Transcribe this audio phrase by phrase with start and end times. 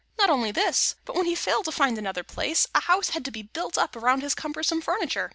[0.17, 3.29] Not only this, but when he failed to find another place, a house had to
[3.29, 5.29] be built up around his cumbersome furniture.